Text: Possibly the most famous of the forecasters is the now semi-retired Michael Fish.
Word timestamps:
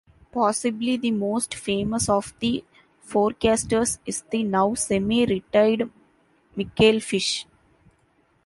Possibly 0.31 0.97
the 0.97 1.11
most 1.11 1.53
famous 1.53 2.09
of 2.09 2.33
the 2.39 2.63
forecasters 3.07 3.99
is 4.03 4.23
the 4.31 4.41
now 4.41 4.73
semi-retired 4.73 5.91
Michael 6.55 6.99
Fish. 6.99 7.45